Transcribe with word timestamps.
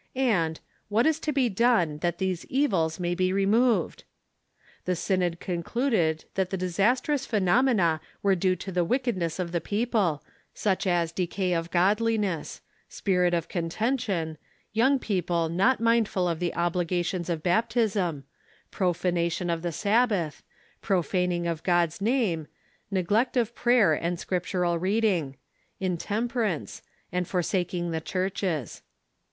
and, 0.15 0.59
What 0.89 1.05
460 1.05 1.31
THE 1.31 1.49
CHURCH 1.49 1.51
IX 1.51 1.59
THE 1.59 1.63
UNITED 1.63 1.99
STATES 1.99 1.99
is 1.99 1.99
to 1.99 1.99
be 1.99 1.99
done 1.99 1.99
that 1.99 2.17
tliese 2.17 2.45
evils 2.49 2.99
may 2.99 3.13
be 3.13 3.33
removed? 3.33 4.03
The 4.85 4.95
synod 4.95 5.39
concluded 5.39 6.25
that 6.33 6.49
the 6.49 6.57
disastrous 6.57 7.27
phenomena 7.27 8.01
Avere 8.25 8.39
due 8.39 8.55
to 8.55 8.71
the 8.71 8.83
wickedness 8.83 9.37
of 9.37 9.51
the 9.51 9.61
people, 9.61 10.23
such 10.55 10.87
as 10.87 11.11
decay 11.11 11.53
of 11.53 11.69
godliness; 11.69 12.61
spirit 12.89 13.35
of 13.35 13.47
contention; 13.47 14.39
young 14.73 14.97
people 14.97 15.49
not 15.49 15.79
mindful 15.79 16.27
of 16.27 16.39
the 16.39 16.55
obligations 16.55 17.29
of 17.29 17.43
baptism; 17.43 18.23
profanation 18.71 19.51
of 19.51 19.61
the 19.61 19.71
Sabbath; 19.71 20.41
profaning 20.81 21.45
of 21.45 21.61
God's 21.61 22.01
name; 22.01 22.47
neglect 22.89 23.37
of 23.37 23.53
prayer 23.53 23.93
and 23.93 24.19
scriptural 24.19 24.79
reading; 24.79 25.37
intemperance; 25.79 26.81
and 27.11 27.27
forsaking 27.27 27.91
the 27.91 28.01
churches. 28.01 28.81